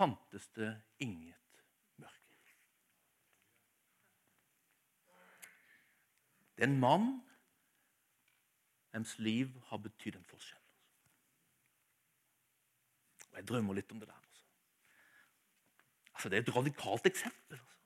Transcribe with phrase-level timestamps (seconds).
[0.00, 1.64] fantes det inget
[2.00, 2.38] mørke.
[6.56, 7.10] Det er en mann
[8.92, 10.62] deres liv har betydd en forskjell.
[13.30, 14.16] Og Jeg drømmer litt om det der.
[14.16, 14.44] Altså.
[16.14, 17.60] altså det er et radikalt eksempel.
[17.60, 17.76] Altså.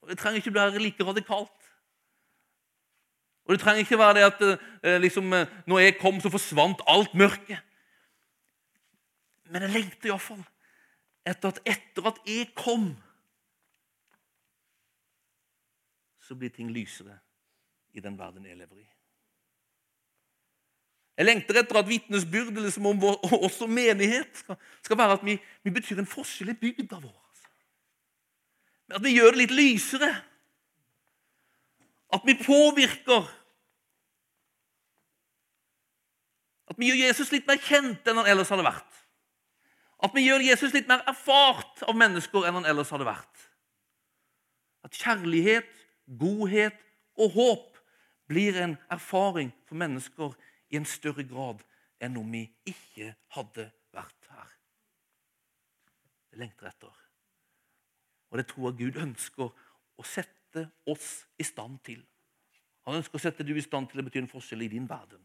[0.00, 1.70] Og Det trenger ikke være like radikalt.
[3.44, 4.42] Og Det trenger ikke være det at
[4.82, 7.58] eh, liksom, eh, når jeg kom, så forsvant alt mørket.
[9.44, 10.44] Men jeg lengter iallfall
[11.28, 12.90] etter at etter at jeg kom,
[16.24, 17.18] så blir ting lysere
[17.96, 18.88] i den verden jeg lever i.
[21.18, 23.16] Jeg lengter etter at vitnesbyrdet liksom om vår,
[23.48, 27.16] også menighet skal, skal, være at vi, vi, betyr en forskjell i bygda vår.
[27.30, 27.48] Altså.
[28.94, 30.12] At vi gjør det litt lysere.
[32.14, 33.26] At vi påvirker.
[36.70, 39.02] At vi gjør Jesus litt mer kjent enn han ellers hadde vært.
[39.98, 43.46] At vi gjør Jesus litt mer erfart av mennesker enn han ellers hadde vært.
[44.86, 45.70] At kjærlighet,
[46.06, 46.76] godhet
[47.18, 47.80] og håp
[48.30, 50.36] blir en erfaring for mennesker
[50.70, 51.64] i en større grad
[52.04, 54.52] enn om vi ikke hadde vært her.
[56.30, 56.92] Det lengter etter.
[58.30, 62.04] Og det tror jeg Gud ønsker å sette oss i stand til.
[62.86, 65.24] Han ønsker å sette du i stand til å bety en forskjell i din verden.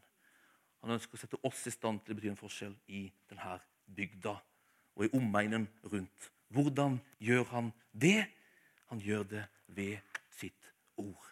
[0.82, 3.54] Han ønsker å sette oss i stand til å bety en forskjell i denne
[3.94, 4.34] bygda
[4.94, 6.30] og i omegnen rundt.
[6.48, 8.26] Hvordan gjør han det?
[8.92, 9.98] Han gjør det ved
[10.30, 11.30] sitt ord.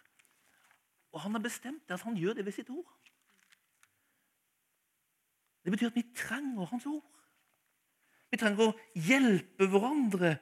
[1.12, 2.98] Og han har bestemt at han gjør det ved sitt ord.
[5.64, 7.06] Det betyr at vi trenger Hans ord.
[8.32, 10.38] Vi trenger å hjelpe hverandre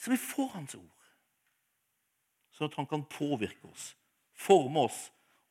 [0.00, 1.08] så vi får Hans ord.
[2.56, 3.90] Sånn at han kan påvirke oss,
[4.32, 5.02] forme oss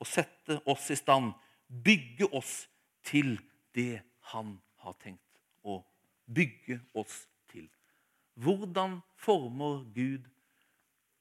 [0.02, 1.36] og sette oss i stand.
[1.70, 2.64] Bygge oss
[3.06, 3.36] til
[3.78, 4.02] det
[4.34, 5.82] han har tenkt å
[6.26, 7.68] bygge oss til.
[8.40, 10.28] Hvordan former Gud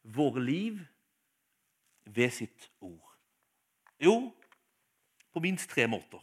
[0.02, 0.80] våre liv
[2.04, 3.14] ved sitt ord?
[3.98, 4.30] Jo,
[5.32, 6.22] på minst tre måter.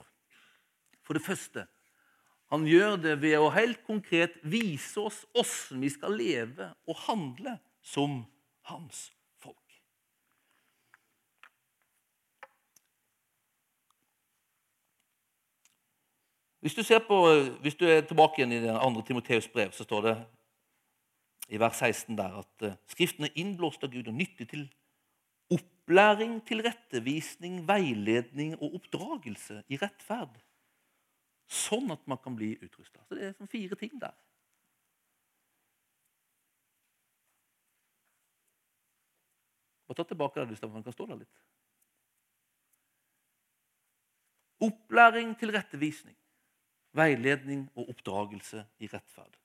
[1.03, 1.68] For det første
[2.53, 7.57] han gjør det ved å helt konkret vise oss åssen vi skal leve og handle
[7.81, 8.19] som
[8.69, 9.07] hans
[9.41, 9.57] folk.
[16.66, 17.18] Hvis du, på,
[17.62, 20.16] hvis du er tilbake igjen i den andre Timoteus brev, så står det
[21.53, 24.64] i vers 16 der at eh, Skriften er innblåst av Gud og nyttig til
[25.54, 30.40] Opplæring, tilrettevisning, veiledning og oppdragelse i rettferd.
[31.46, 33.06] Sånn at man kan bli utrusta.
[33.06, 34.18] Så det er sånn fire ting der.
[39.86, 41.42] Bare ta tilbake det, hvis man kan stå der litt.
[44.66, 46.18] Opplæring, tilrettevisning,
[46.95, 49.35] veiledning og oppdragelse i rettferd.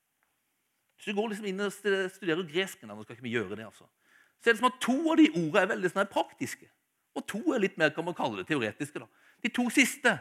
[0.97, 3.89] Hvis du går liksom inn og studerer gresken, nå skal ikke vi gjøre det, altså
[4.41, 6.69] så er det som at to av de ordene er veldig sånn praktiske.
[7.19, 9.03] Og to er litt mer kan man kalle det teoretiske.
[9.03, 9.09] da.
[9.45, 10.15] De to siste,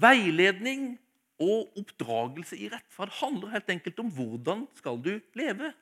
[0.00, 0.94] veiledning
[1.42, 5.74] og oppdragelse i rettferd, handler helt enkelt om hvordan skal du leve.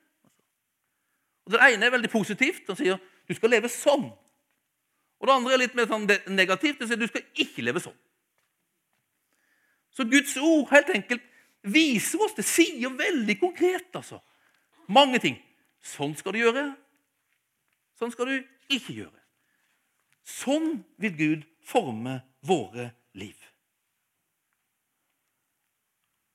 [1.45, 2.67] Og Det ene er veldig positivt.
[2.67, 4.09] Han sier du skal leve sånn.
[5.19, 6.81] Og det andre er litt mer sånn negativt.
[6.81, 7.95] Det sier du skal ikke leve sånn.
[9.93, 11.25] Så Guds ord helt enkelt
[11.63, 13.89] viser oss Det sier veldig konkret.
[13.93, 14.19] altså.
[14.87, 15.37] Mange ting.
[15.83, 16.65] Sånn skal du gjøre.
[17.99, 18.37] Sånn skal du
[18.73, 19.19] ikke gjøre.
[20.23, 23.37] Sånn vil Gud forme våre liv.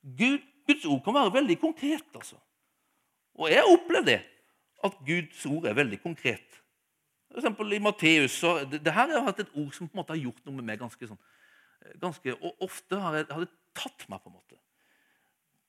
[0.02, 2.08] Gud, Guds ord kan være veldig konkret.
[2.14, 2.38] altså.
[3.34, 4.20] Og jeg har opplevd det,
[4.84, 6.60] at Guds ord er veldig konkret.
[7.28, 10.00] For eksempel I Matteus så, det, det her har vært et ord som på en
[10.00, 11.20] måte har gjort noe med meg ganske sånn,
[12.00, 14.22] ganske, og ofte har, jeg, har det tatt meg.
[14.22, 14.60] på en måte.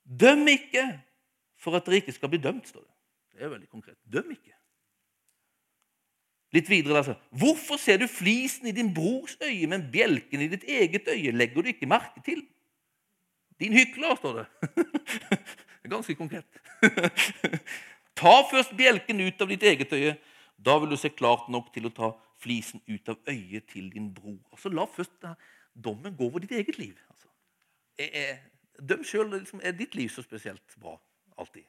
[0.03, 0.85] Døm ikke
[1.59, 2.95] for at dere ikke skal bli dømt, står det.
[3.35, 3.97] Det er veldig konkret.
[4.09, 4.55] Døm ikke.
[6.55, 7.15] Litt videre altså.
[7.29, 11.61] Hvorfor ser du flisen i din brors øye, men bjelken i ditt eget øye legger
[11.61, 12.41] du ikke merke til?
[13.59, 14.45] Din hykler, står det.
[15.83, 16.47] det ganske konkret.
[18.19, 20.15] ta først bjelken ut av ditt eget øye.
[20.57, 24.09] Da vil du se klart nok til å ta flisen ut av øyet til din
[24.15, 24.39] bror.
[24.51, 25.27] Altså, La først
[25.83, 26.95] dommen går over ditt eget liv.
[27.09, 27.27] Altså.
[28.89, 29.29] døm sjøl.
[29.33, 30.97] Liksom, er ditt liv så spesielt bra
[31.37, 31.67] alltid?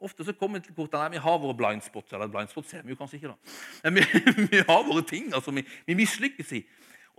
[0.00, 2.12] Ofte så kommer til kort, nei, vi har våre blind spots.
[2.16, 3.34] Eller blind spots ser vi jo kanskje ikke.
[3.34, 3.56] da.
[3.84, 4.04] Men vi,
[4.52, 6.62] vi har våre ting altså vi, vi mislykkes i.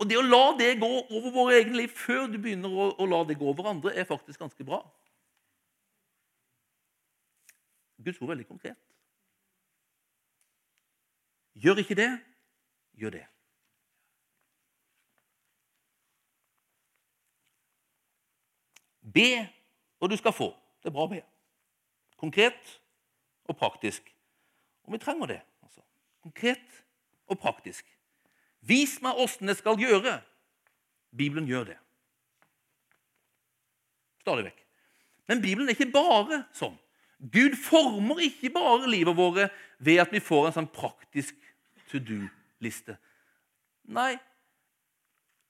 [0.00, 3.06] Og det å la det gå over våre egne liv før du begynner å, å
[3.06, 4.80] la det gå over andre, er faktisk ganske bra.
[8.02, 8.80] Guds ord er veldig konkret.
[11.62, 12.10] Gjør ikke det,
[12.98, 13.26] gjør det.
[19.14, 19.48] Be
[20.00, 20.50] og du skal få.
[20.82, 21.20] Det er bra å be.
[22.18, 22.78] Konkret
[23.48, 24.06] og praktisk.
[24.86, 25.40] Og vi trenger det.
[25.62, 25.82] altså.
[26.22, 26.82] Konkret
[27.26, 27.86] og praktisk.
[28.60, 30.20] Vis meg åssen jeg skal gjøre.
[31.16, 31.78] Bibelen gjør det.
[34.22, 34.60] Stadig vekk.
[35.28, 36.78] Men Bibelen er ikke bare sånn.
[37.32, 39.48] Gud former ikke bare livet våre
[39.78, 41.36] ved at vi får en sånn praktisk
[41.90, 42.96] to do-liste.
[43.82, 44.16] Nei,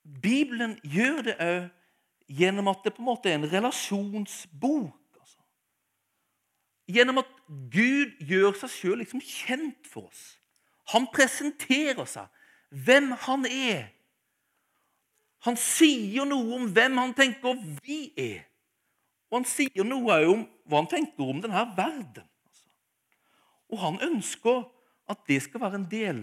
[0.02, 1.70] Bibelen gjør det òg
[2.32, 5.18] gjennom at det på en måte er en relasjonsbok.
[5.20, 5.40] Altså.
[6.88, 7.32] Gjennom at
[7.72, 10.22] Gud gjør seg sjøl liksom kjent for oss.
[10.92, 12.30] Han presenterer seg,
[12.72, 13.90] hvem han er.
[15.46, 18.42] Han sier noe om hvem han tenker vi er.
[19.30, 22.26] Og han sier noe om hva han tenker om denne verden.
[22.46, 22.68] Altså.
[23.72, 24.62] Og han ønsker
[25.12, 26.22] at det skal være en del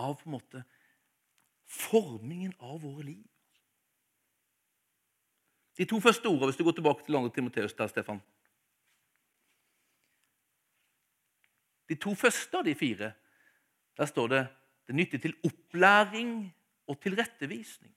[0.00, 0.62] av på en måte
[1.72, 3.28] formingen av våre liv.
[5.78, 7.28] De to første ordene, hvis du går tilbake til 2.
[7.32, 8.20] Timoteus der, Stefan.
[11.88, 13.12] De to første av de fire,
[13.96, 14.42] der står det
[14.86, 16.52] det nytter til opplæring
[16.90, 17.94] og tilrettevisning.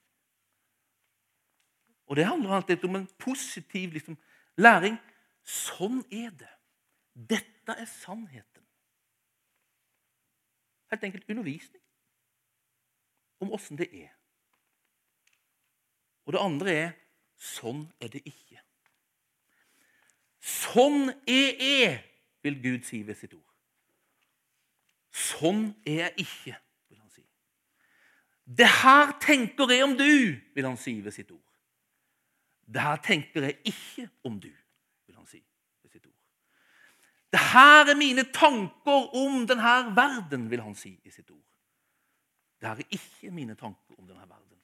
[2.06, 4.18] Og Det handler alltid om en positiv liksom,
[4.58, 4.98] læring.
[5.44, 6.52] Sånn er det.
[7.14, 8.64] Dette er sannheten.
[10.92, 11.85] Helt enkelt undervisning
[13.44, 14.12] om åssen det er.
[16.26, 16.94] Og det andre er
[17.36, 18.62] sånn er det ikke.
[20.46, 21.94] Sånn er jeg,
[22.46, 23.42] vil Gud si ved sitt ord.
[25.16, 26.58] Sånn er jeg ikke,
[26.92, 27.24] vil han si.
[28.46, 31.42] Det her tenker jeg om du, vil han si ved sitt ord.
[32.66, 34.52] Det her tenker jeg ikke om du,
[35.06, 35.42] vil han si
[35.82, 36.14] ved sitt ord.
[37.34, 41.42] Det her er mine tanker om denne verden, vil han si i sitt ord.
[42.66, 44.62] Det her er ikke mine tanker om denne verden,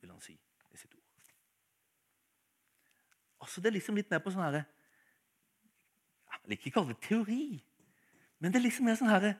[0.00, 0.32] vil han si
[0.72, 1.02] i sitt ord.
[3.40, 4.64] Altså, Det er liksom litt mer på sånn herre
[6.32, 7.44] Jeg liker ikke å kalle det teori,
[8.42, 9.30] men det er liksom mer sånn herre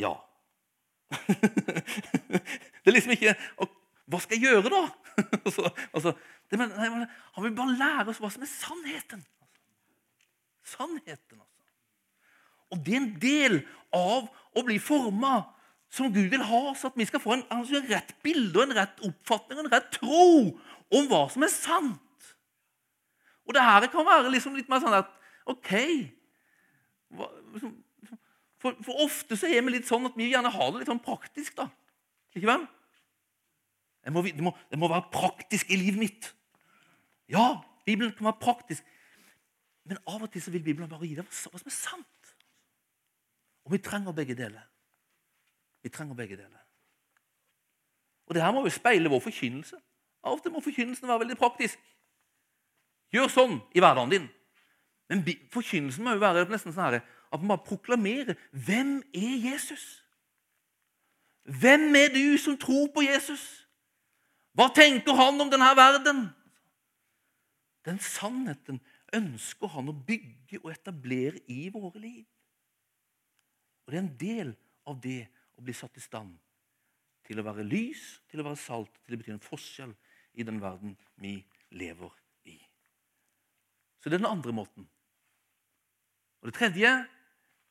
[0.00, 0.14] Ja.
[1.28, 3.36] det er liksom ikke
[4.08, 4.82] Hva skal jeg gjøre, da?
[5.92, 6.14] altså,
[6.48, 9.28] det, men, han vil bare lære oss hva som er sannheten.
[10.64, 11.56] Sannheten, altså.
[12.74, 13.60] Og det er en del
[13.94, 15.38] av å bli forma
[15.92, 16.84] som Gud vil ha, oss.
[16.84, 19.90] at vi skal få en altså, rett bilde og en rett oppfatning og en rett
[19.94, 20.26] tro
[20.96, 22.30] om hva som er sant.
[23.46, 25.12] Og det her kan være liksom litt mer sånn at
[25.46, 25.72] OK
[27.54, 27.76] liksom,
[28.58, 31.02] for, for, ofte så er vi litt sånn at vi gjerne har det litt sånn
[31.02, 31.54] praktisk.
[31.58, 31.68] da.
[32.34, 32.66] Ikke vel?
[34.06, 36.28] Det må, det, må, det må være praktisk i livet mitt.
[37.30, 38.86] Ja, Bibelen kan være praktisk.
[39.86, 42.15] Men av og til så vil Bibelen bare gi deg hva som er sant.
[43.66, 44.62] Og vi trenger begge deler.
[45.82, 46.62] Vi trenger begge deler.
[48.26, 49.76] Og det her må jo speile vår forkynnelse.
[50.26, 51.78] Av og til må forkynnelsen være veldig praktisk.
[53.14, 54.28] Gjør sånn i hverdagen din.
[55.10, 55.22] Men
[55.54, 59.84] forkynnelsen må jo være nesten sånn her, at man bare proklamerer hvem er Jesus?
[61.46, 63.66] Hvem er du som tror på Jesus?
[64.56, 66.24] Hva tenker han om denne verden?
[67.86, 68.80] Den sannheten
[69.14, 72.24] ønsker han å bygge og etablere i våre liv.
[73.86, 74.52] Og det er en del
[74.90, 75.20] av det
[75.56, 76.34] å bli satt i stand
[77.26, 79.94] til å være lys, til å være salt, til å bety en forskjell
[80.38, 81.38] i den verden vi
[81.78, 82.12] lever
[82.50, 82.58] i.
[83.98, 84.88] Så det er den andre måten.
[86.40, 86.90] Og Det tredje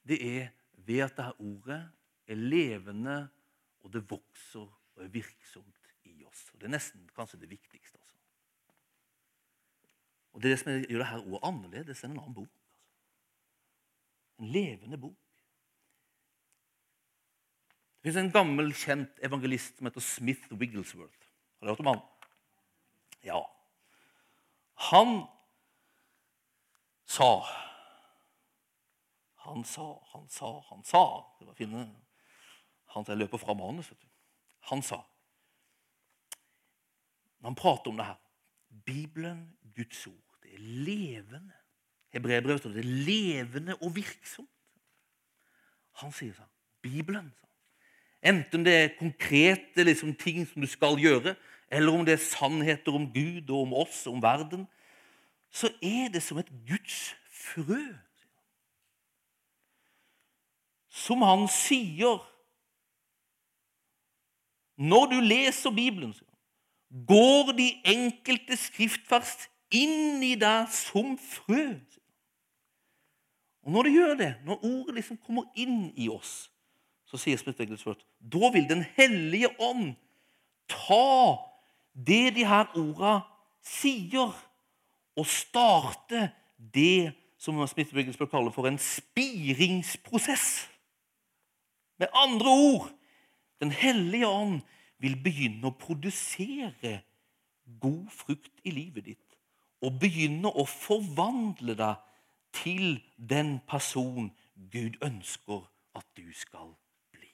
[0.07, 0.49] det er
[0.85, 1.81] ved at dette ordet
[2.27, 3.29] er levende,
[3.85, 6.49] og det vokser og er virksomt i oss.
[6.53, 7.99] Og Det er nesten kanskje det viktigste.
[7.99, 8.15] Altså.
[10.33, 12.51] Og Det er det som gjør dette ordet annerledes enn en annen bok.
[12.51, 12.81] Altså.
[14.39, 15.24] En levende bok.
[18.05, 21.23] Det fins en gammel, kjent evangelist som heter Smith Wigglesworth.
[21.57, 22.01] Har du hørt om han?
[23.25, 23.39] Ja.
[24.91, 25.13] Han
[27.05, 27.31] sa
[29.45, 31.01] Han sa, han sa, han sa
[31.39, 31.85] Det var fine
[32.93, 33.89] han jeg løper fra manus.
[34.69, 35.01] Han sa
[37.39, 38.21] Når han prater om det her
[38.85, 41.53] Bibelen, Guds ord, det er levende.
[42.13, 44.49] Hebreerbrevet står det er levende og virksomt.
[46.03, 46.53] Han sier sånn
[46.85, 47.33] Bibelen
[48.25, 51.35] Enten det er konkrete liksom, ting som du skal gjøre,
[51.71, 54.65] eller om det er sannheter om Gud og om oss og om verden,
[55.51, 57.83] så er det som et Guds frø.
[60.89, 62.23] Som han sier
[64.75, 66.11] Når du leser Bibelen,
[67.07, 71.77] går de enkelte skriftvers inn i deg som frø.
[73.63, 76.49] Og når det gjør det, når ordet liksom kommer inn i oss,
[77.15, 79.93] så sier Smith Wigglesworth da vil Den hellige ånd
[80.67, 81.37] ta
[81.95, 83.21] det de her orda
[83.63, 84.33] sier,
[85.15, 90.67] og starte det som Wigglesworth kaller for en spiringsprosess.
[91.97, 92.91] Med andre ord
[93.59, 94.61] Den hellige ånd
[94.99, 96.97] vil begynne å produsere
[97.79, 99.37] god frukt i livet ditt.
[99.79, 102.01] Og begynne å forvandle deg
[102.51, 104.27] til den person
[104.71, 105.63] Gud ønsker
[105.95, 106.75] at du skal
[107.15, 107.31] bli.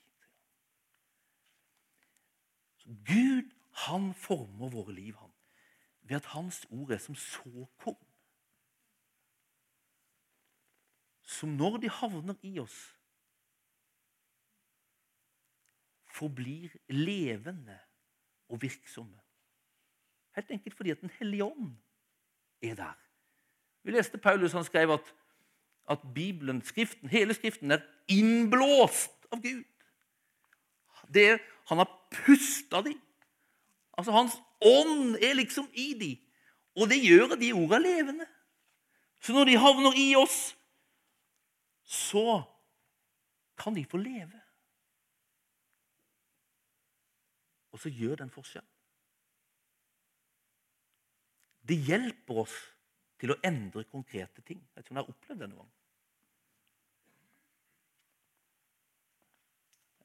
[2.78, 3.52] Så Gud
[3.88, 5.34] han former våre liv han,
[6.02, 8.00] ved at hans ord er som såkorn.
[11.24, 12.80] Som når de havner i oss,
[16.12, 17.80] forblir levende
[18.50, 19.20] og virksomme.
[20.36, 21.72] Helt enkelt fordi at Den hellige ånd
[22.62, 22.98] er der.
[23.84, 25.16] Vi leste Paulus han skrev at,
[25.90, 29.64] at Bibelen, skriften, hele Skriften er innblåst av Gud.
[31.12, 31.40] Det,
[31.70, 33.00] han har pusta dem.
[33.98, 36.20] Altså, Hans ånd er liksom i dem.
[36.80, 38.28] Og det gjør de orda levende.
[39.22, 40.54] Så når de havner i oss,
[41.84, 42.42] så
[43.60, 44.40] kan de få leve.
[47.72, 48.68] Og så gjør det en forskjell.
[51.62, 52.56] Det hjelper oss
[53.22, 54.64] til å endre konkrete ting.
[54.76, 55.81] Jeg tror dere har opplevd det noen gang.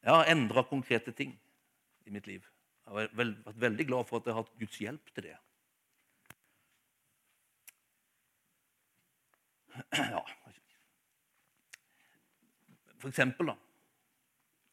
[0.06, 1.32] Jeg har endra konkrete ting
[2.06, 2.44] i mitt liv.
[2.86, 5.36] Jeg har vært veldig glad for at jeg har hatt Guds hjelp til det.
[9.98, 10.20] Ja
[12.96, 13.56] For eksempel, da.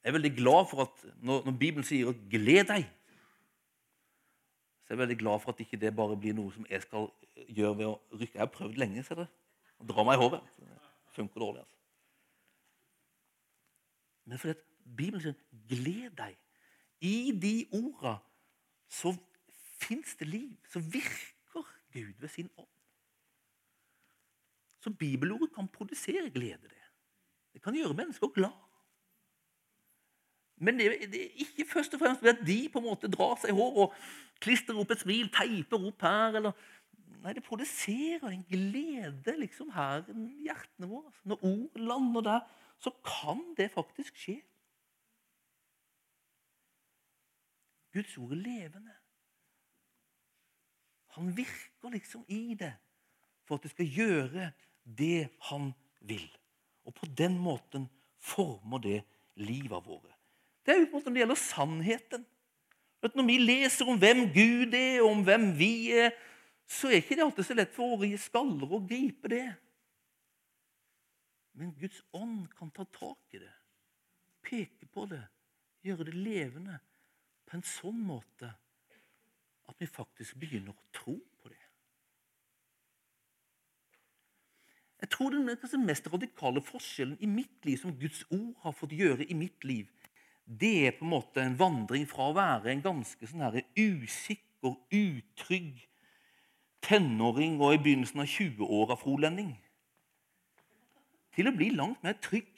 [0.03, 2.85] Jeg er veldig glad for at når, Bibelen sier 'gled deg',
[4.83, 7.09] så jeg er veldig glad for at ikke det bare blir noe som jeg skal
[7.47, 8.33] gjøre ved å rykke.
[8.33, 9.27] Jeg har prøvd lenge ser dere,
[9.79, 10.41] å dra meg i hodet.
[10.59, 11.59] Det funker dårlig.
[11.59, 11.77] altså.
[14.25, 15.33] Men fordi at Bibelen sier
[15.67, 16.39] 'gled deg'.
[17.01, 18.17] I de orda
[18.87, 19.15] så
[19.81, 20.57] fins det liv.
[20.69, 21.33] Så virker
[21.93, 22.67] Gud ved sin ånd.
[24.79, 26.61] Så bibelordet kan produsere glede.
[26.61, 26.81] Det
[27.53, 28.57] Det kan gjøre mennesker glad.
[30.55, 33.35] Men det, det, er ikke først og fremst ved at de på en måte drar
[33.41, 33.93] seg i hår og
[34.41, 36.39] klistrer opp et smil, teiper opp her.
[36.39, 36.51] eller...
[37.23, 41.13] Nei, det produserer en glede liksom her i hjertene våre.
[41.23, 42.41] Når ord lander der,
[42.79, 44.41] så kan det faktisk skje.
[47.93, 48.95] Guds ord er levende.
[51.13, 52.73] Han virker liksom i det
[53.45, 54.49] for at det skal gjøre
[54.83, 55.71] det han
[56.01, 56.25] vil.
[56.87, 57.85] Og på den måten
[58.23, 58.99] former det
[59.35, 60.11] livet våre.
[60.63, 62.25] Det er jo på en måte når det gjelder sannheten.
[63.03, 66.13] At når vi leser om hvem Gud er, og om hvem vi er,
[66.65, 69.49] så er ikke det alltid så lett for våre skaller å gripe det.
[71.59, 73.51] Men Guds ånd kan ta tak i det,
[74.41, 75.21] peke på det,
[75.85, 76.79] gjøre det levende
[77.53, 78.47] på en sånn måte
[79.69, 81.59] at vi faktisk begynner å tro på det.
[85.03, 89.27] Jeg tror Den mest radikale forskjellen i mitt liv som Guds ord har fått gjøre
[89.29, 89.91] i mitt liv,
[90.45, 94.73] det er på en måte en vandring fra å være en ganske sånn her usikker,
[94.89, 95.83] utrygg
[96.81, 99.53] tenåring og i begynnelsen av 20-åra frolending
[101.35, 102.49] til å bli langt mer trygg.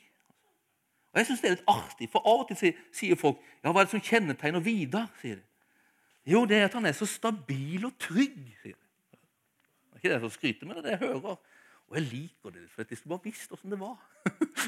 [1.16, 3.80] Og Jeg synes det er litt artig, for av og til sier folk ja, hva
[3.80, 5.06] er det som kjennetegner Vidar.
[5.22, 5.46] sier de.
[6.28, 8.36] Jo, det er at han er så stabil og trygg.
[8.60, 8.82] sier de.
[9.16, 11.38] Det er ikke det jeg skryter med det, er det jeg hører.
[11.88, 13.96] Og jeg liker det, for jeg skulle bare visst åssen det var.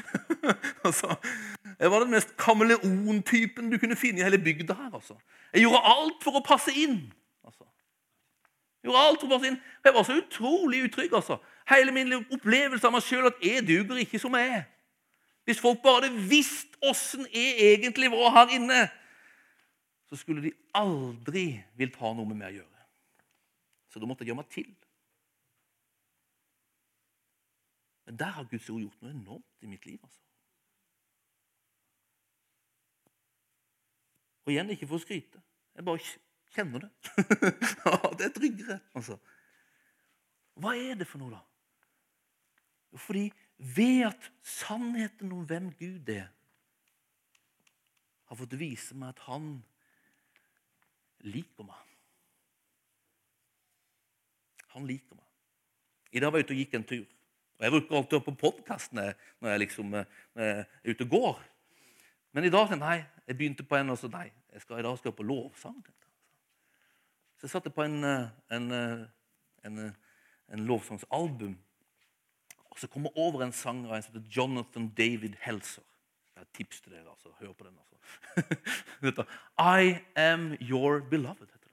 [0.88, 1.16] altså,
[1.80, 4.94] jeg var den mest kameleontypen du kunne finne i hele bygda her.
[4.94, 5.18] altså.
[5.52, 7.12] Jeg gjorde alt for å passe inn.
[7.44, 7.68] altså.
[8.80, 9.60] Jeg gjorde alt for å passe inn.
[9.84, 11.12] Jeg var så utrolig utrygg.
[11.12, 11.42] altså.
[11.68, 14.66] Hele min opplevelse av meg sjøl at jeg duger ikke som jeg er.
[15.48, 18.82] Hvis folk bare hadde visst åssen jeg egentlig var her inne,
[20.04, 21.46] så skulle de aldri
[21.78, 22.84] villet ta noe med meg å gjøre.
[23.88, 24.68] Så da måtte jeg gjøre meg til.
[28.04, 29.96] Men der har Guds ord gjort noe enormt i mitt liv.
[30.02, 30.20] altså.
[34.44, 35.40] Og igjen, ikke for å skryte.
[35.80, 36.14] Jeg bare
[36.52, 36.94] kjenner det.
[38.20, 38.80] det er tryggere.
[38.92, 39.16] altså.
[40.60, 41.40] Hva er det for noe, da?
[43.00, 46.28] Fordi ved at sannheten om hvem Gud er,
[48.28, 49.50] har fått vise meg at han
[51.26, 51.94] liker meg.
[54.76, 55.24] Han liker meg.
[56.12, 57.06] I dag var jeg ute og gikk en tur.
[57.58, 59.06] Og Jeg bruker alltid å på podkastene
[59.40, 61.40] når, jeg liksom, når jeg er ute og går.
[62.36, 64.98] Men i dag nei, jeg begynte på en og så nei, jeg skal, i dag
[64.98, 65.80] skal jeg på lovsang.
[67.38, 68.68] Så jeg satte på en, en,
[69.66, 71.56] en, en lovsangsalbum.
[72.78, 75.82] Og så kommer jeg over en sanger som heter Jonathan David Helser.
[76.34, 77.10] Jeg har et tips til dere.
[77.10, 77.28] altså.
[77.40, 77.78] Hør på den.
[79.02, 79.24] altså.
[79.82, 81.72] I am your beloved, heter det.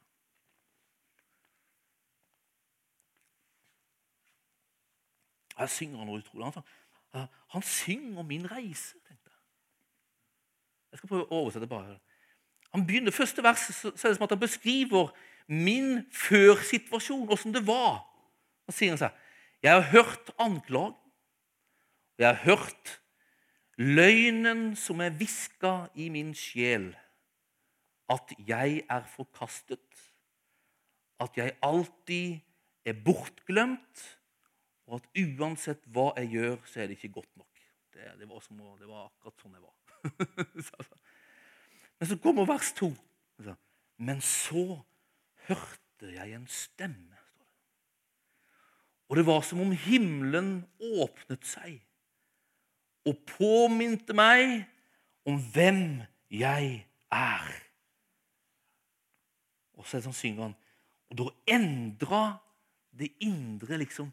[5.57, 6.45] Her synger han noe utrolig.
[6.45, 6.53] Han,
[7.13, 9.38] sa, han synger om min reise, tenkte jeg.
[10.91, 12.00] Jeg skal prøve å oversette bare.
[12.74, 15.13] Han begynner Første verset så er det som at han beskriver
[15.45, 18.01] min før-situasjon, åssen det var.
[18.65, 19.21] Da sier han seg,
[19.65, 20.93] jeg har hørt anklagen.
[22.17, 23.01] Jeg har hørt
[23.81, 26.91] løgnen som er hviska i min sjel.
[28.10, 30.03] At jeg er forkastet.
[31.19, 32.43] At jeg alltid
[32.86, 34.03] er bortglemt,
[34.86, 37.65] og at uansett hva jeg gjør, så er det ikke godt nok.
[37.95, 40.93] Det, det, var, som, det var, akkurat sånn jeg var.
[41.98, 42.91] Men så kommer vers to.
[43.98, 44.84] Men så
[45.50, 47.14] hørte jeg en stemme.
[49.09, 51.77] Og det var som om himmelen åpnet seg
[53.05, 54.63] og påminte meg
[55.29, 56.01] om hvem
[56.33, 56.69] jeg
[57.13, 57.51] er.
[59.77, 60.55] Og så sånn synger han,
[61.12, 62.24] og da endra
[62.95, 64.09] det indre liksom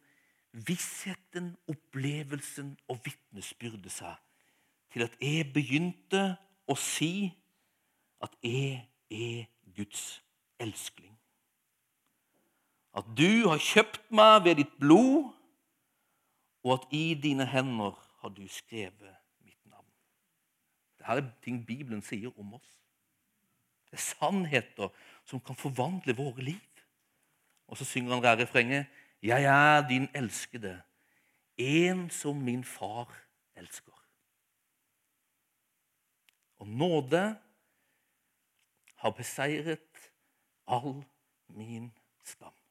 [0.52, 4.18] vissheten, opplevelsen og vitnesbyrdet seg
[4.92, 6.24] til at jeg begynte
[6.68, 7.30] å si
[8.22, 10.20] at jeg er Guds
[10.60, 11.11] elskling.
[12.92, 15.30] At du har kjøpt meg ved ditt blod,
[16.62, 19.88] og at i dine hender har du skrevet mitt navn.
[20.98, 22.68] Dette er ting Bibelen sier om oss.
[23.90, 24.92] Det er sannheter
[25.28, 26.84] som kan forvandle våre liv.
[27.66, 28.86] Og så synger han det refrenget.
[29.22, 30.82] Jeg er din elskede,
[31.56, 33.10] en som min far
[33.56, 33.92] elsker.
[36.58, 37.38] Og nåde
[38.96, 40.10] har beseiret
[40.66, 41.04] all
[41.48, 41.92] min
[42.24, 42.61] skam.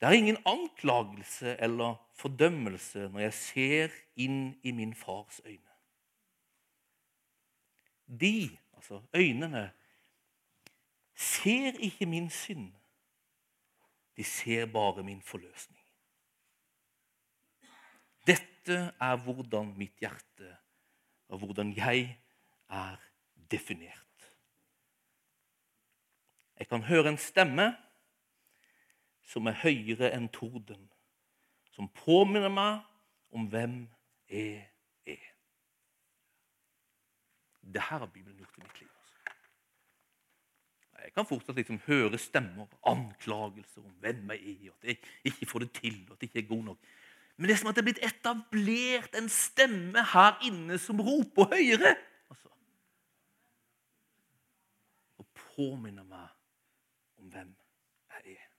[0.00, 5.74] Det er ingen anklagelse eller fordømmelse når jeg ser inn i min fars øyne.
[8.20, 9.70] De, altså øynene,
[11.14, 12.72] ser ikke min synd.
[14.16, 15.84] De ser bare min forløsning.
[18.26, 20.56] Dette er hvordan mitt hjerte
[21.28, 22.18] og hvordan jeg
[22.70, 22.96] er
[23.50, 24.32] definert.
[26.58, 27.76] Jeg kan høre en stemme
[29.30, 30.88] som er høyere enn torden,
[31.74, 32.80] som påminner meg
[33.34, 33.82] om hvem
[34.30, 34.64] jeg
[35.06, 35.26] er.
[37.60, 38.90] Det her har Bibelen gjort i mitt liv.
[38.96, 39.36] Altså.
[41.04, 44.98] Jeg kan fortsatt liksom høre stemmer, anklagelser om hvem jeg er, at jeg
[45.30, 46.90] ikke får det til, at jeg ikke er god nok.
[47.36, 51.54] Men det er som at det er blitt etablert en stemme her inne som roper
[51.54, 51.94] høyere.
[52.28, 52.50] Altså.
[55.22, 56.28] Og påminner meg
[57.22, 57.54] om hvem
[58.10, 58.50] jeg er.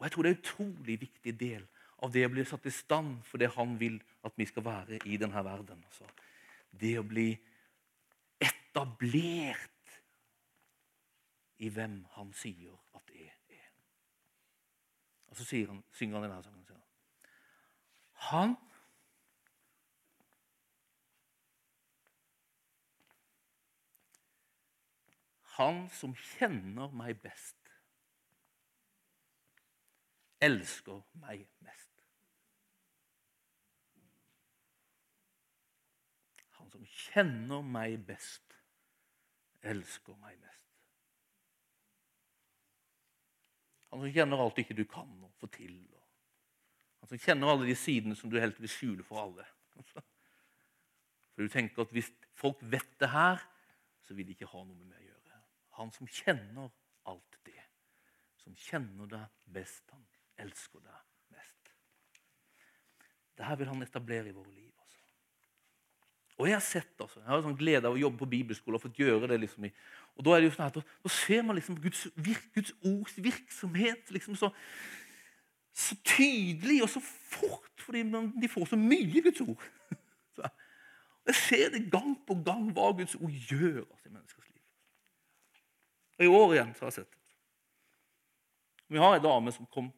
[0.00, 1.66] Og Jeg tror det er en utrolig viktig del
[2.00, 5.00] av det å bli satt i stand for det han vil at vi skal være
[5.04, 5.82] i denne verden.
[5.84, 6.08] Altså.
[6.72, 7.28] Det å bli
[8.40, 9.92] etablert
[11.60, 13.68] i hvem han sier at jeg er.
[15.28, 16.66] Og så han, synger han denne sangen.
[18.30, 18.56] Han
[25.60, 27.59] Han som kjenner meg best
[30.40, 31.88] elsker meg mest.
[36.58, 38.56] Han som kjenner meg best,
[39.60, 40.56] elsker meg mest.
[43.90, 45.76] Han som kjenner alt ikke du kan og få til.
[47.00, 49.46] Han som kjenner alle de sidene som du helt vil skjule for alle.
[51.30, 53.38] For du tenker at hvis folk vet det her,
[54.04, 55.36] så vil de ikke ha noe med meg å gjøre.
[55.78, 56.66] Han som kjenner
[57.08, 57.62] alt det.
[58.42, 59.86] Som kjenner deg best.
[59.94, 60.02] Han
[60.44, 61.72] elsker deg mest.
[63.38, 64.70] Dette vil han etablere i våre liv.
[64.80, 65.00] Også.
[66.38, 68.84] Og jeg har sett, altså, jeg har sånn glede av å jobbe på bibelskole og
[68.84, 69.40] fått gjøre det.
[69.42, 69.72] liksom i,
[70.16, 73.18] og Da er det jo sånn at, da ser man liksom Guds, virk, Guds ords
[73.20, 74.50] virksomhet liksom så,
[75.72, 79.68] så, tydelig og så fort, fordi man, de får så mye Guds ord.
[80.36, 80.46] Så,
[81.26, 84.62] jeg ser det gang på gang hva Guds ord gjør altså, i menneskers liv.
[86.18, 87.20] Og I år igjen så har jeg sett det.
[88.90, 89.90] Vi har en dame som kom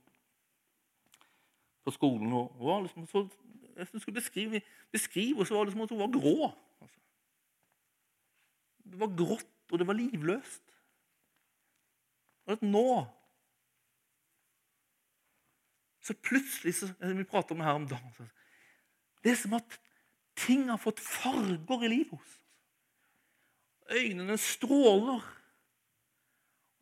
[1.84, 2.32] på skolen.
[2.32, 3.28] Og, og liksom, så,
[3.76, 4.60] hvis hun skulle beskrive,
[4.92, 6.50] beskrive, så var det som at hun var grå.
[6.80, 7.00] Altså.
[8.84, 10.62] Det var grått, og det var livløst.
[12.46, 12.86] Og at nå
[16.02, 18.12] Så plutselig så, Vi prater om det her om dagen.
[18.16, 18.24] Så,
[19.24, 19.80] det er som at
[20.36, 22.38] ting har fått farger i livet hos
[23.92, 25.22] Øynene stråler.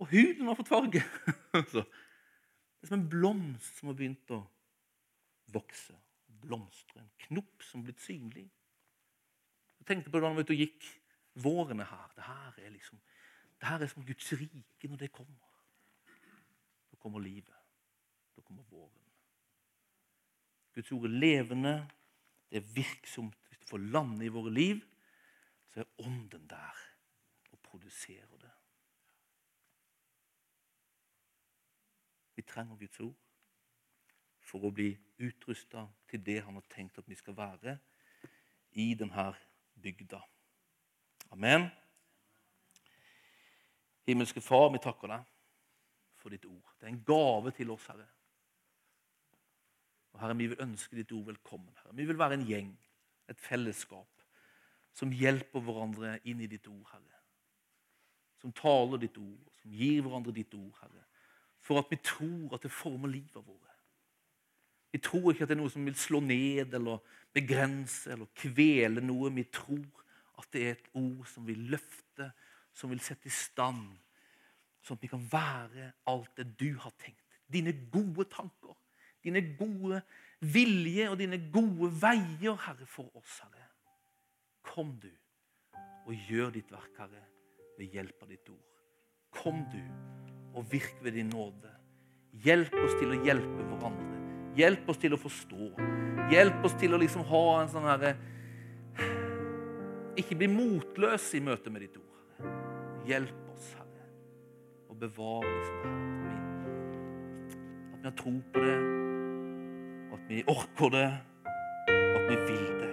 [0.00, 1.02] Og huden har fått farge.
[2.80, 4.38] Det er som en blomst som har begynt å
[5.52, 5.96] vokse,
[6.42, 7.00] blomstre.
[7.00, 8.46] En knopp som blitt synlig.
[9.78, 10.86] Jeg tenkte på det da du gikk
[11.40, 12.12] vårene her.
[12.16, 13.00] Det her er liksom,
[13.60, 15.48] det her er som Guds rike når det kommer.
[16.90, 17.56] Da kommer livet.
[18.36, 18.96] da kommer våren.
[20.74, 21.90] Guds ord er levende,
[22.50, 23.36] det er virksomt.
[23.48, 24.80] Hvis det får lande i våre liv,
[25.72, 26.76] så er ånden der
[27.50, 28.52] og produserer det.
[32.36, 33.29] Vi trenger Guds ord
[34.50, 34.90] for å bli
[35.22, 37.76] utrusta til det han har tenkt at vi skal være
[38.80, 39.30] i denne
[39.80, 40.20] bygda.
[41.30, 41.68] Amen.
[44.06, 45.28] Himmelske Far, vi takker deg
[46.18, 46.72] for ditt ord.
[46.78, 48.08] Det er en gave til oss, Herre.
[50.12, 51.74] Og Herre, Vi vil ønske ditt ord velkommen.
[51.82, 51.94] Herre.
[51.94, 52.72] Vi vil være en gjeng,
[53.28, 54.08] et fellesskap,
[54.92, 57.22] som hjelper hverandre inn i ditt ord, Herre.
[58.40, 61.06] Som taler ditt ord, som gir hverandre ditt ord, Herre.
[61.60, 63.69] For at vi tror at det former livet vårt.
[64.90, 67.02] Vi tror ikke at det er noe som vil slå ned eller
[67.34, 69.30] begrense eller kvele noe.
[69.34, 69.86] Vi tror
[70.40, 72.30] at det er et ord som vil løfte,
[72.74, 73.86] som vil sette i stand,
[74.82, 77.22] sånn at vi kan være alt det du har tenkt.
[77.50, 78.76] Dine gode tanker,
[79.22, 80.00] dine gode
[80.40, 83.66] vilje og dine gode veier, Herre, for oss, Herre.
[84.64, 85.10] Kom du
[86.06, 87.26] og gjør ditt verk, Herre,
[87.78, 88.80] ved hjelp av ditt ord.
[89.34, 89.82] Kom du
[90.58, 91.70] og virk ved din nåde.
[92.44, 94.09] Hjelp oss til å hjelpe hverandre.
[94.60, 95.70] Hjelp oss til å forstå.
[96.30, 98.12] Hjelp oss til å liksom ha en sånn herre
[100.20, 102.50] Ikke bli motløs i møte med ditt ord,
[103.08, 104.04] Hjelp oss, Herre,
[104.90, 106.36] og bevar liksom Herre,
[107.94, 108.76] at vi har tro på det,
[110.18, 111.08] at vi orker det,
[111.94, 112.92] at vi vil det.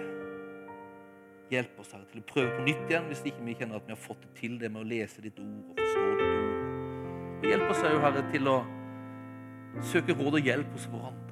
[1.52, 3.94] Hjelp oss Herre, til å prøve på nytt igjen hvis ikke vi kjenner at vi
[3.94, 6.58] har fått det til det med å lese ditt ord og forstå ditt ord.
[7.38, 8.58] Og hjelp oss Herre, til å
[9.92, 11.27] søke råd og hjelp hos hverandre.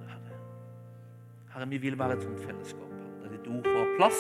[1.57, 2.90] Herre, vi vil være et sånt fellesskap
[3.23, 4.19] der ditt ord får plass,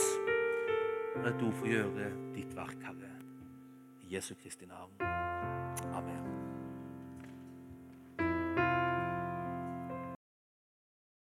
[1.16, 3.10] og ditt ord får gjøre ditt verk, Herre.
[4.06, 4.96] I Jesu Kristi navn.
[5.92, 6.15] Amen.